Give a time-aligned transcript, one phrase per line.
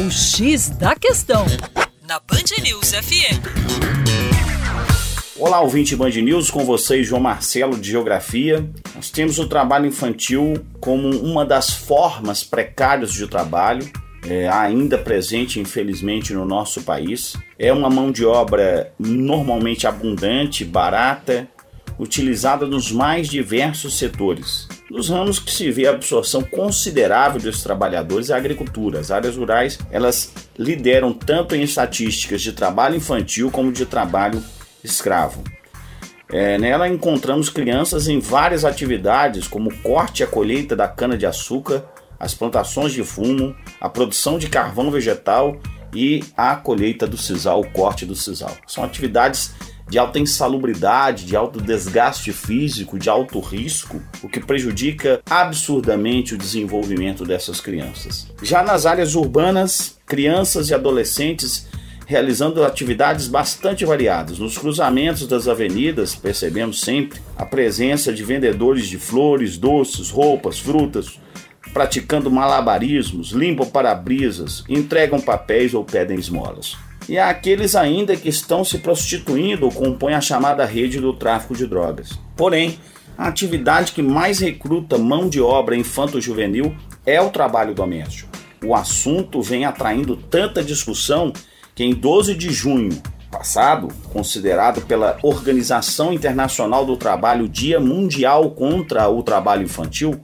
[0.00, 1.44] O X da Questão,
[2.08, 3.36] na Band News FM.
[5.36, 8.66] Olá, ouvinte Band News, com vocês, João Marcelo, de Geografia.
[8.94, 13.86] Nós temos o trabalho infantil como uma das formas precárias de trabalho,
[14.26, 17.36] é, ainda presente, infelizmente, no nosso país.
[17.58, 21.46] É uma mão de obra normalmente abundante, barata,
[21.98, 24.66] utilizada nos mais diversos setores.
[24.90, 28.98] Nos ramos que se vê a absorção considerável dos trabalhadores é a agricultura.
[28.98, 34.42] As áreas rurais, elas lideram tanto em estatísticas de trabalho infantil como de trabalho
[34.82, 35.44] escravo.
[36.28, 41.84] É, nela encontramos crianças em várias atividades, como corte e a colheita da cana-de-açúcar,
[42.18, 45.60] as plantações de fumo, a produção de carvão vegetal
[45.94, 48.56] e a colheita do sisal, o corte do sisal.
[48.66, 49.52] São atividades
[49.90, 56.38] de alta insalubridade, de alto desgaste físico, de alto risco, o que prejudica absurdamente o
[56.38, 58.28] desenvolvimento dessas crianças.
[58.40, 61.68] Já nas áreas urbanas, crianças e adolescentes
[62.06, 64.40] realizando atividades bastante variadas.
[64.40, 71.20] Nos cruzamentos das avenidas, percebemos sempre a presença de vendedores de flores, doces, roupas, frutas,
[71.72, 76.76] praticando malabarismos, limpam para-brisas, entregam papéis ou pedem esmolas.
[77.08, 81.54] E há aqueles ainda que estão se prostituindo ou compõem a chamada rede do tráfico
[81.54, 82.18] de drogas.
[82.36, 82.78] Porém,
[83.18, 88.30] a atividade que mais recruta mão de obra infanto-juvenil é o trabalho doméstico.
[88.64, 91.32] O assunto vem atraindo tanta discussão
[91.74, 92.90] que em 12 de junho
[93.30, 100.20] passado, considerado pela Organização Internacional do Trabalho Dia Mundial contra o Trabalho Infantil,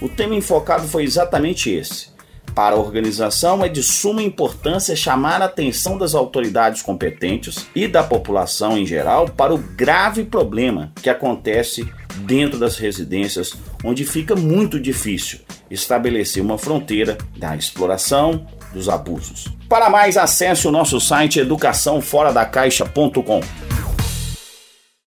[0.00, 2.08] o tema enfocado foi exatamente esse:
[2.54, 8.02] para a organização, é de suma importância chamar a atenção das autoridades competentes e da
[8.02, 11.86] população em geral para o grave problema que acontece
[12.18, 19.48] dentro das residências, onde fica muito difícil estabelecer uma fronteira da exploração, dos abusos.
[19.68, 23.40] Para mais, acesse o nosso site educaçãoforadacaixa.com.